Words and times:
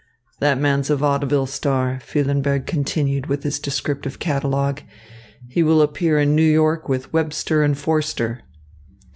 "That 0.39 0.57
man's 0.59 0.89
a 0.89 0.95
vaudeville 0.95 1.45
star," 1.45 1.99
Füllenberg 2.03 2.65
continued 2.65 3.27
with 3.27 3.43
his 3.43 3.59
descriptive 3.59 4.17
catalogue. 4.17 4.81
"He 5.47 5.61
will 5.61 5.79
appear 5.79 6.17
in 6.19 6.35
New 6.35 6.41
York 6.41 6.89
with 6.89 7.13
Webster 7.13 7.61
and 7.61 7.77
Forster." 7.77 8.41